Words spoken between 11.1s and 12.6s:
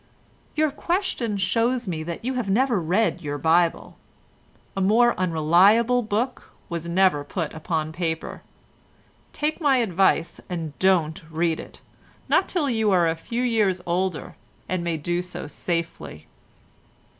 read it, not